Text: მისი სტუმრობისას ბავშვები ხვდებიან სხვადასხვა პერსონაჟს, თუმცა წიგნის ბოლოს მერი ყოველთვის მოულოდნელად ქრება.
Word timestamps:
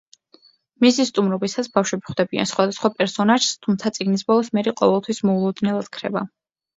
მისი 0.83 1.03
სტუმრობისას 1.09 1.67
ბავშვები 1.75 2.07
ხვდებიან 2.07 2.49
სხვადასხვა 2.51 2.91
პერსონაჟს, 3.01 3.51
თუმცა 3.67 3.91
წიგნის 3.99 4.25
ბოლოს 4.31 4.49
მერი 4.59 4.73
ყოველთვის 4.81 5.21
მოულოდნელად 5.31 5.91
ქრება. 5.99 6.25